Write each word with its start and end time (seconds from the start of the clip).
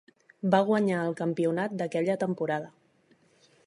Va 0.55 0.61
guanyar 0.69 1.03
el 1.09 1.13
campionat 1.21 1.87
aquella 1.87 2.19
temporada. 2.27 2.77